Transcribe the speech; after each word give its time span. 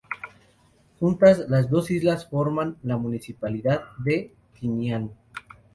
Juntas, 0.99 1.47
las 1.47 1.69
dos 1.69 1.91
islas 1.91 2.27
forman 2.27 2.75
la 2.81 2.97
Municipalidad 2.97 3.83
de 4.03 4.33
Tinian. 4.59 5.11